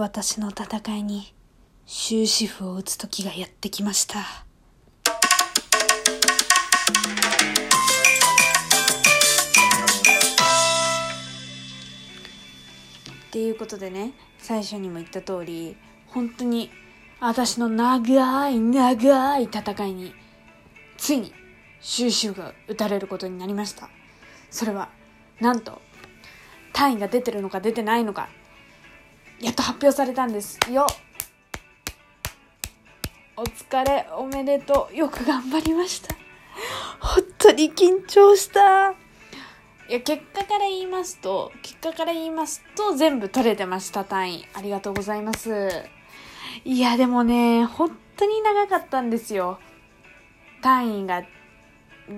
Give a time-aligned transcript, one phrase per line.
[0.00, 1.34] 私の戦いに
[1.84, 4.20] 終止符を打つ時がやってきました。
[4.20, 4.24] っ
[13.32, 15.76] ていうことでね、最初にも言った通り、
[16.06, 16.70] 本当に
[17.18, 20.14] 私の長い長い戦いに、
[20.96, 21.32] ついに
[21.80, 23.90] 終止符が打たれることになりました。
[24.48, 24.90] それは、
[25.40, 25.82] なんと、
[26.72, 28.28] 単位が出てるのか出てないのか、
[29.40, 30.86] やっと発表されたんですよ。
[33.36, 34.96] お疲れ、おめでとう。
[34.96, 36.14] よく頑張りました。
[36.98, 38.90] 本当に緊張した。
[39.88, 44.48] いや、結果から言いますと、結果から言いますと、全部取れてました、単位。
[44.54, 45.70] ありがとうございます。
[46.64, 49.60] いや、でもね、本当に長かったんですよ。
[50.60, 51.22] 単位が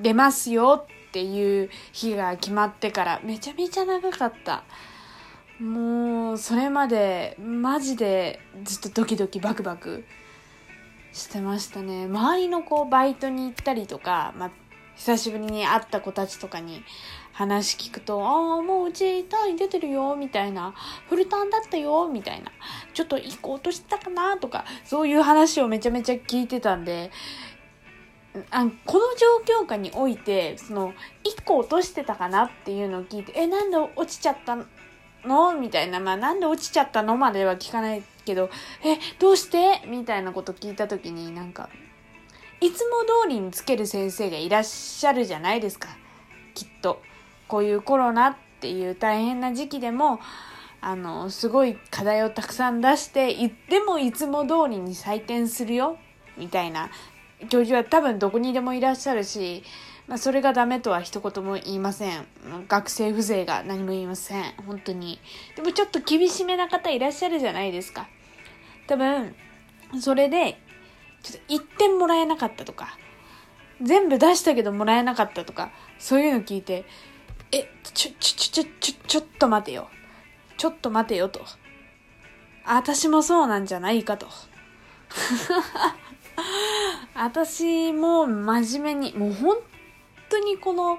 [0.03, 4.65] 出ますよっていう日が決まってから、めちゃめちゃ長かった。
[5.61, 10.05] もう、それまで、マジでずっとドキドキバクバク
[11.13, 12.07] してましたね。
[12.07, 14.51] 周りのこう、バイトに行ったりとか、まあ、
[14.97, 16.83] 久しぶりに会った子たちとかに
[17.33, 20.75] 話聞くと、ああ、もううち単位出てるよ、みたいな。
[21.11, 22.51] フルターンだったよ、みたいな。
[22.95, 27.11] ちょっと一個落としたかな、とか、そういう話をめちゃめちゃ聞いてたんで、
[28.51, 29.05] あこの
[29.45, 34.57] 状況下において、その、一個落としてたかなっていうのを聞いて、え、なんで落ちちゃった
[35.25, 35.55] の？
[35.59, 36.01] みたいな。
[36.01, 37.17] まあ、なんで落ちちゃったの？
[37.17, 38.51] までは聞かないけど、
[38.85, 39.83] え、どうして？
[39.87, 41.69] みたいなこと聞いたときになんか、
[42.61, 45.89] いつも通りにつける先生がいらっしゃるじゃないですか。
[46.55, 47.03] きっと。
[47.49, 50.21] こういうコロナっていう大変な時期でも、
[50.81, 55.99] あの、すごい課題をたくさん出して、いでもいつも通りに採点するよ、
[56.39, 56.91] みたいな
[57.49, 59.65] 教授は多分どこにでもいらっしゃるし、
[60.11, 62.27] まあ、それがダメとは一言も言いません。
[62.67, 64.55] 学生風情が何も言いません。
[64.67, 65.21] 本当に。
[65.55, 68.09] でもちょっと厳しめな方いらっしゃるじゃないですか。
[68.89, 69.37] 多分、
[70.01, 70.61] それで、
[71.23, 72.99] ちょっと1点もらえなかったとか、
[73.81, 75.71] 全部出したけどもらえなかったとか、
[76.01, 76.87] そういうの聞いて、
[77.53, 79.89] え、ちょ、ちょ、ちょ、ちょ、ちょ、っと待てよ。
[80.57, 81.41] ちょっと待てよと。
[82.65, 84.27] 私もそうなんじゃないかと。
[87.15, 89.70] 私も真面目に、もう本
[90.31, 90.99] 当にこの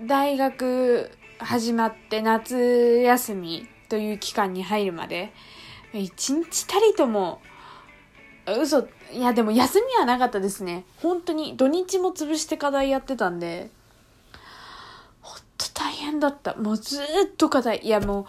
[0.00, 5.32] 大学始まって夏休みという期間に入るまで、
[5.92, 7.40] 一日たりとも、
[8.46, 10.84] 嘘、いやでも休みはなかったですね。
[11.00, 13.70] 本当に土日も潰して課題やってたんで、
[15.22, 16.54] 本当大変だった。
[16.56, 17.06] もうずっ
[17.36, 17.78] と課題。
[17.82, 18.26] いやもう、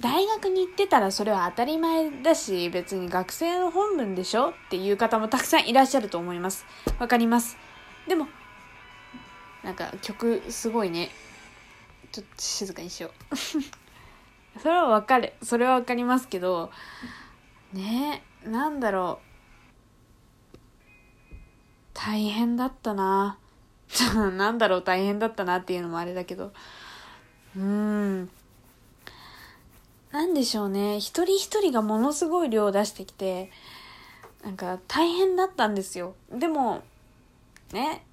[0.00, 6.66] 大学に行ってたらそれは当たり前だし、別に学生の本分でしょっていう方もたくさんいらっしゃると思います。
[6.98, 7.56] わかります。
[8.08, 8.26] でも、
[9.62, 11.10] なんか曲すごいね。
[12.12, 13.36] ちょっと静かにしよう。
[14.60, 15.32] それはわかる。
[15.42, 16.70] それはわかりますけど、
[17.72, 19.30] ねなんだろう。
[21.92, 23.38] 大変だったな。
[24.36, 26.52] なんだろう、大変だったなっていうのもあれだけど。
[27.56, 28.30] うーん。
[30.10, 30.98] なんでしょうね。
[30.98, 33.52] 一人一人がものすごい量を出してきて、
[34.42, 36.14] なんか大変だったんですよ。
[36.32, 36.82] でも、
[37.72, 38.04] ね、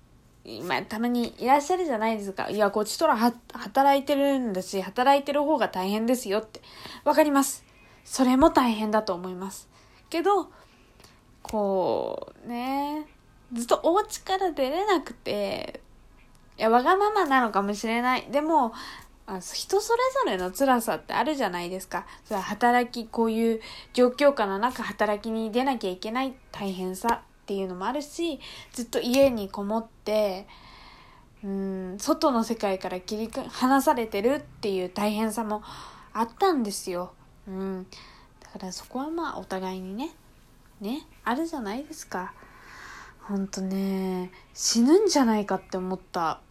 [0.47, 2.49] 今たまにいらっしゃるじゃないですか。
[2.49, 6.61] いや、こっちとら働いてるんだし、働いてる方が大変ですよって。
[7.03, 7.65] わかります。
[8.05, 9.67] それも大変だと思います。
[10.09, 10.49] けど、
[11.41, 13.05] こう、ね、
[13.51, 15.81] ずっとお家から出れなくて、
[16.57, 18.27] いや、わがままなのかもしれない。
[18.31, 18.73] でも、
[19.25, 22.07] あ人それぞれの辛さってあるじゃないですか。
[22.23, 28.41] それは働き、こういう状況下の中働きに出なきゃいけない大変さっていうのもあるし、
[28.73, 30.47] ずっと家にこもって、
[31.45, 35.63] うん、外の世界から切り離されてるっていう大変さも
[36.11, 37.13] あったんですよ。
[37.47, 37.87] うん。
[38.41, 40.09] だからそこはまあお互いにね、
[40.81, 42.33] ね、あるじゃないですか。
[43.21, 46.41] ほんとね、死ぬんじゃないかって思った。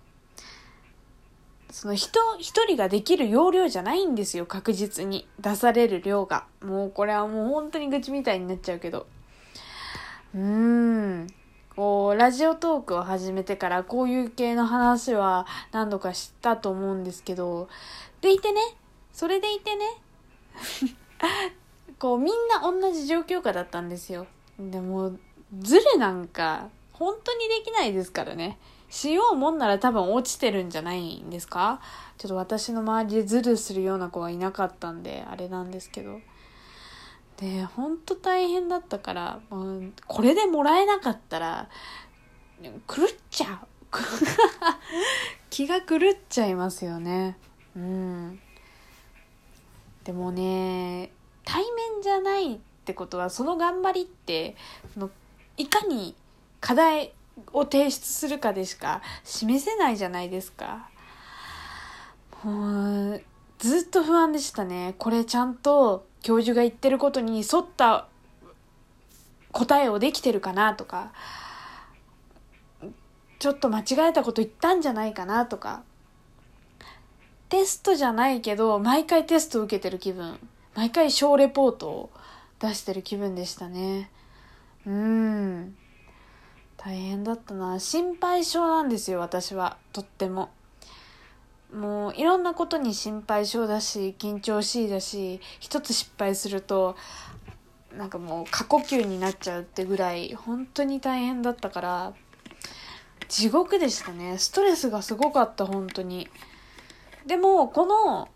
[1.70, 5.28] その人一人ができる容量じゃないんですよ、確実に。
[5.40, 6.46] 出される量が。
[6.62, 9.06] もうこれはもう本当に愚痴みたいになっちゃうけど。
[10.36, 11.26] うん。
[11.74, 17.68] こう、ラジオトークを始めてからこういう系の話は何度かしたと思うんですけど、
[18.20, 18.60] でいてね、
[19.12, 19.84] それでいてね、
[21.98, 24.26] こうみんな同じ状況下だったんですよ。
[24.58, 25.12] でも、
[25.58, 28.58] ズレなんか本当にできないですからね。
[28.90, 31.80] しようもんなら多分落ちてるんじゃないんですか？
[32.18, 36.20] ちょっと私の周りでズルするような子はいなかったんで、あれなんですけど。
[37.36, 41.68] で、ほんと大変だったから、もうこれでもらえなかったら、
[42.62, 43.66] 狂っちゃう。
[45.50, 45.98] 気が狂っ
[46.28, 47.36] ちゃいますよね。
[47.76, 48.40] うん。
[50.04, 51.10] でもね、
[51.44, 54.56] 対面じゃないってことはその頑張りって
[54.96, 55.10] の
[55.56, 56.14] いかに
[56.60, 57.12] 課題
[57.52, 60.88] を提出するかでしか示せないじゃないですか。
[62.44, 63.22] もう
[63.58, 64.94] ずっと不安でしたね。
[64.98, 68.08] これちゃんと教授が言ってることに沿った
[69.52, 71.12] 答えをできてるかなとか、
[73.38, 75.82] ちょっと間違えたこと言ったんじゃないかなとか、
[77.48, 80.38] テストじゃないけど、毎回テスト受けてる気分。
[80.74, 82.10] 毎回小レポートを
[82.58, 84.10] 出してる気分でしたね。
[84.86, 85.76] うん。
[86.76, 87.78] 大変だったな。
[87.78, 89.78] 心配性なんですよ、私は。
[89.92, 90.50] とっても。
[91.72, 96.96] もういろんなことに心配性だし緊張しいだし一つ失敗すると
[97.96, 102.14] なんかもう過呼吸になっちゃうってぐらい本当に大変だったから
[103.28, 104.38] 地獄でしたね。
[104.38, 106.28] ストレスがすごかった本当に。
[107.26, 108.28] でもこの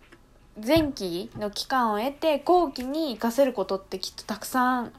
[0.64, 4.92] 前期の期間を得て後期に活かせることってきっとたくさん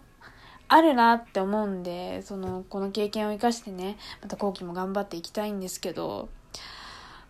[0.69, 6.29] あるなって思うんでそのこの経験を生かしてねまた後期も頑張っていきたいんですけど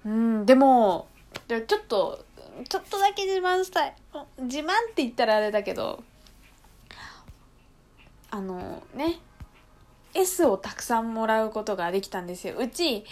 [0.06, 1.08] うん、でも、
[1.48, 2.26] ちょっと、
[2.68, 3.96] ちょっとだけ自慢したい。
[4.40, 6.04] 自慢って言ったらあれだけど、
[8.30, 9.20] あのね、
[10.14, 12.56] S をたくさんもらうことができたんですよ。
[12.58, 13.06] うち、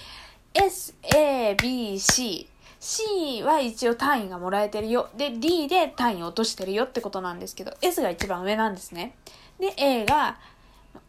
[0.53, 2.49] S, A, B, C。
[2.79, 5.09] C は一応単位がもらえてるよ。
[5.17, 9.15] で、D で単位落としてるよってことなんですけど、S が一番上なんですね。
[9.59, 10.37] で、A が、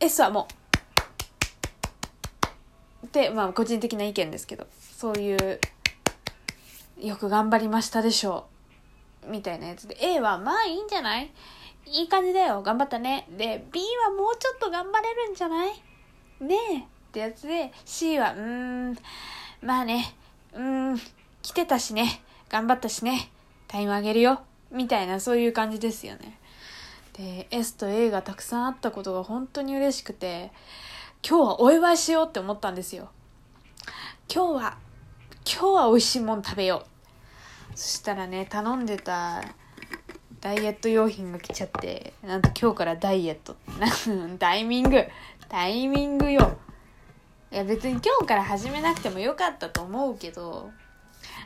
[0.01, 0.55] S はもう、
[3.13, 4.67] で、まあ個人的な意見ですけど、
[4.97, 5.61] そういう
[7.01, 8.47] よく頑張りましたでしょ
[9.27, 11.31] うみたいなやつで A はまあいいんじゃない？
[11.87, 13.27] いい感じだよ頑張ったね。
[13.37, 15.71] で B はもうちょっと頑張れるんじゃない？
[16.41, 18.41] ねえってやつで C はうー
[18.93, 18.99] ん
[19.63, 20.15] まあね
[20.53, 21.01] うーん
[21.43, 23.31] 来てたしね頑張ったしね
[23.67, 24.41] タイムあげるよ
[24.71, 26.39] みたいなそういう感じですよね。
[27.15, 30.53] で S と A がたくさんあったことが本当に嬉しくて
[31.27, 33.11] 今日はお祝いしようって思ったんですよ。
[34.33, 34.79] 今日は
[35.45, 36.85] 今日は美味しいもん食べよ
[37.75, 37.79] う。
[37.79, 39.43] そしたらね頼んでた
[40.41, 43.57] ダイエット用品が来ちゃってなんと今日からダイエット。
[44.39, 45.05] タイミング。
[45.49, 46.57] タイミングよ。
[47.53, 50.71] いや別に今日から始めなくてもよかったと思うけど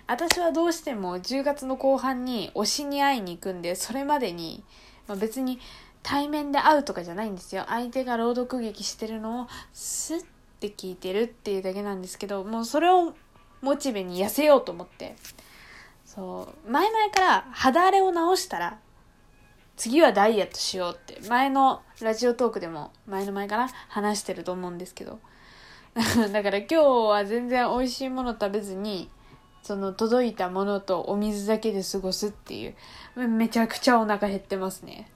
[0.06, 4.62] 私はどうしても10月の後半に推しに会いに行くんでそれまでに、
[5.08, 5.58] まあ、別に
[6.04, 10.24] 対面で会うとかじゃないんですよ相手が朗読劇してるのをスッ
[10.60, 13.14] て聞いてるっていうだけなんですけどもうそれを
[13.64, 15.16] モチベに痩せようと思って。
[16.04, 16.70] そう。
[16.70, 18.78] 前々から肌荒れを治したら、
[19.76, 25.18] 次はダイエットしようって、前のラジオトークでも前の前から話してると思うんですけど。
[26.32, 29.10] だから今日は全然美味しいもの食べずに、
[29.62, 32.76] その届いたものとお水だけで過ごすっていう、
[33.26, 35.10] めちゃくちゃお腹減ってますね。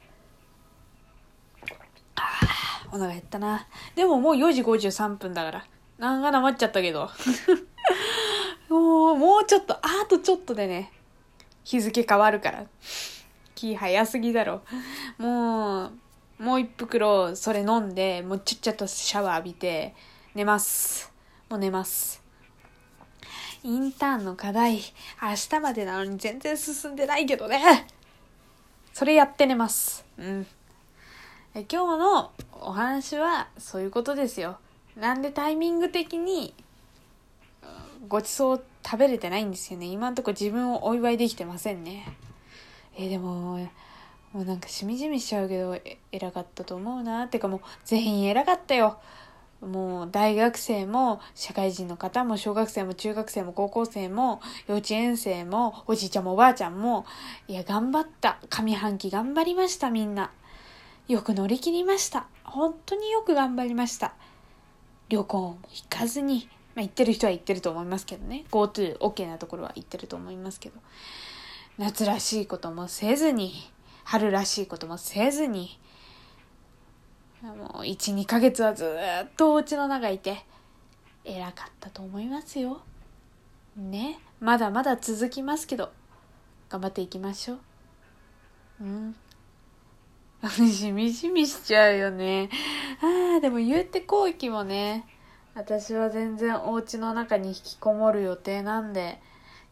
[2.92, 3.66] お腹減ったな。
[3.94, 5.66] でももう4時53分だから。
[5.98, 7.10] なんか黙っちゃったけど。
[8.68, 10.92] もう、もうちょっと、あとちょっとでね、
[11.64, 12.64] 日付変わるから。
[13.54, 14.62] 気早すぎだろ。
[15.18, 15.92] もう、
[16.38, 19.94] もう一袋それ飲んで、もうちっちゃとシャワー浴びて、
[20.34, 21.12] 寝ます。
[21.48, 22.22] もう寝ます。
[23.64, 27.88] インターンの課題、明日までなのに全然進んでないけどね。
[28.92, 30.04] それやって寝ます。
[30.16, 30.46] うん。
[31.54, 34.58] え今日のお話はそういうことですよ。
[34.96, 36.54] なんでタイミング的に
[38.08, 39.86] ごちそう食べれてないんですよね。
[39.86, 42.16] 今んとこ自分をお祝いできてませんね。
[42.96, 43.58] えー、でも、
[44.32, 45.78] もうなんかしみじみしちゃうけど、
[46.12, 47.28] 偉かったと思うなっ。
[47.28, 48.98] てかもう全員偉かったよ。
[49.60, 57.06] もう大学生も社会人の方も小学生も中学生も高校生も幼稚園生もおじいちゃんもおばあちゃんも
[57.48, 60.30] いや頑張った上半期頑張りましたみんな
[61.08, 62.26] よく乗り切りました。
[62.44, 64.14] 本当によく頑張りました。
[65.08, 68.44] 旅行も行かずにまあ、行ってる人は行ってると思いますけどね。
[68.52, 70.78] GoToOK なところは行ってると思いますけど。
[71.76, 73.52] 夏らしいこともせずに
[74.04, 75.78] 春らしいこともせずに
[77.42, 78.84] もう12ヶ月はず
[79.24, 80.44] っとお家の中いて
[81.24, 82.80] 偉かったと思いますよ。
[83.76, 84.20] ね。
[84.40, 85.90] まだまだ続きますけど
[86.68, 87.58] 頑張っていきましょう。
[88.82, 89.16] うん。
[90.46, 92.48] しみじみしちゃうよね。
[93.02, 95.04] ああでも言うて後期もね。
[95.54, 99.20] 私は全然お家の中に引きこもる予定なんで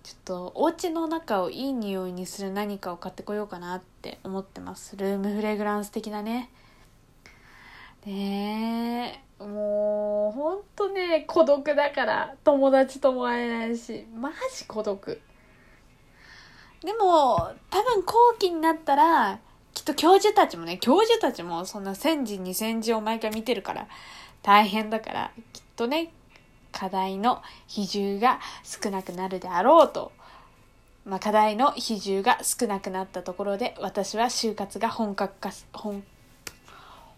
[0.02, 4.96] ちょっとお家の中をいい匂いにする何かを買ってこようかなって思ってます。
[4.96, 6.50] ルームフレグランス的なね。
[8.04, 14.06] ねえもうほんとね孤独だから友達とも会えないし。
[14.14, 15.20] マジ孤独。
[16.82, 19.38] でも多分後期になったら
[19.86, 23.88] と教授たちもね、教授たちもそんな1000字2000字を毎回見てるから
[24.42, 26.12] 大変だから、きっとね、
[26.72, 30.12] 課題の比重が少なくなるであろうと、
[31.06, 36.04] まあ、課題の比重が少なくなったところで私は就活が本格化本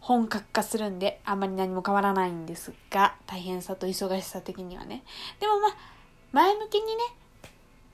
[0.00, 5.02] 本格化するんであんまり何も変わらないんですが大変さと忙しさ的にはね。
[5.40, 5.76] でもまあ
[6.32, 7.02] 前向きにね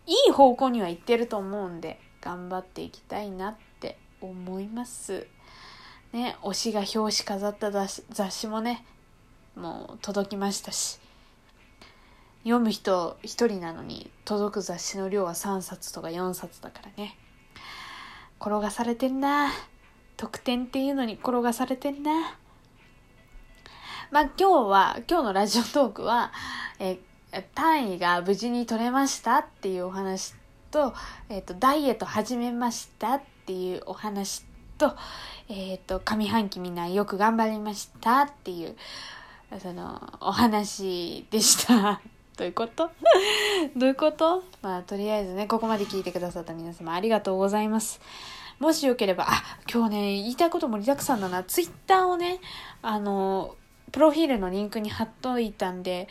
[0.06, 3.73] いい方向には行ってると思うんで頑張っていきたいなって
[4.24, 5.26] 思います。
[6.12, 8.84] ね推しが表紙飾った雑誌もね
[9.56, 10.98] もう届きましたし。
[12.42, 17.16] 読む人一人なのに届く雑誌の量は3冊とか4冊だからね。
[18.40, 19.50] 転がされてんな。
[20.16, 22.36] 得点っていうのに転がされてんな。
[24.10, 26.32] まあ今日は今日のラジオトークは
[26.78, 26.98] え
[27.54, 30.34] 単位が無事に取れましたっていうお話
[30.70, 30.94] と,、
[31.28, 34.42] えーと、ダイエット始めましたってっていうお話
[34.78, 34.96] と,、
[35.50, 38.74] えーと上半期みんなよく頑張りましたっていう
[39.60, 42.00] そのお話でした。
[42.36, 42.90] どういうこと？
[43.76, 44.42] どういうこと？
[44.62, 48.00] まあ、とりあえずね、ここまで聞いてくださった皆様ありがとうございます。
[48.58, 51.44] もしよければ、あ、今日ね、言いたいこと盛りだくさんだな。
[51.44, 52.40] ツイッターをね、
[52.82, 53.54] あの、
[53.92, 56.08] プロフィールのリンクに貼っといたんで、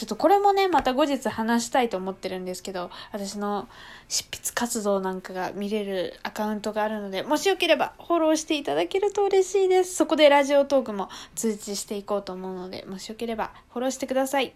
[0.00, 3.68] ちょっとこれもね、また後日話したいと思ってるんですけど、私の
[4.08, 9.94] 執筆活動なんかが見れるアカウントがあるので、もしよければフォローしていただけると嬉しいです。
[9.96, 14.54] そこでラジオトークも通知していこうと思うので、もしよければフォローしてください。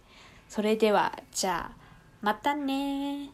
[0.48, 1.76] それでは、じゃあ、
[2.22, 3.28] またね